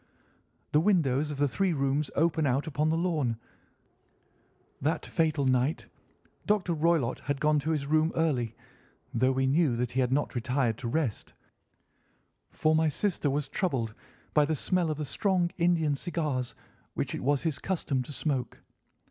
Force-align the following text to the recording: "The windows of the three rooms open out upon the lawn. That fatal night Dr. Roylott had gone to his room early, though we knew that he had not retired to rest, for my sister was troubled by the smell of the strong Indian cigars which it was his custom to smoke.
"The 0.71 0.79
windows 0.79 1.29
of 1.29 1.37
the 1.37 1.47
three 1.47 1.73
rooms 1.73 2.09
open 2.15 2.47
out 2.47 2.65
upon 2.65 2.89
the 2.89 2.97
lawn. 2.97 3.37
That 4.81 5.05
fatal 5.05 5.45
night 5.45 5.85
Dr. 6.47 6.73
Roylott 6.73 7.19
had 7.19 7.39
gone 7.39 7.59
to 7.59 7.69
his 7.69 7.85
room 7.85 8.11
early, 8.15 8.55
though 9.13 9.31
we 9.33 9.45
knew 9.45 9.75
that 9.75 9.91
he 9.91 9.99
had 9.99 10.11
not 10.11 10.33
retired 10.33 10.79
to 10.79 10.87
rest, 10.87 11.33
for 12.49 12.73
my 12.75 12.89
sister 12.89 13.29
was 13.29 13.47
troubled 13.47 13.93
by 14.33 14.43
the 14.43 14.55
smell 14.55 14.89
of 14.89 14.97
the 14.97 15.05
strong 15.05 15.51
Indian 15.59 15.95
cigars 15.95 16.55
which 16.95 17.13
it 17.13 17.21
was 17.21 17.43
his 17.43 17.59
custom 17.59 18.01
to 18.01 18.11
smoke. 18.11 18.59